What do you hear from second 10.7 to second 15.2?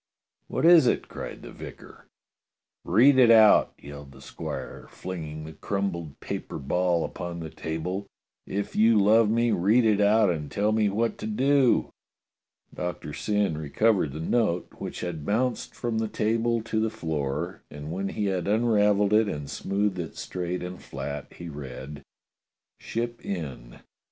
me what to do." Doctor Syn recovered the note, which